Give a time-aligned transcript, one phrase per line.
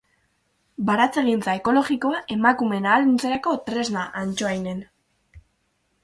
[0.85, 4.81] Baratzegintza ekologikoa emakumeen ahalduntzerako tresna Antsoainen.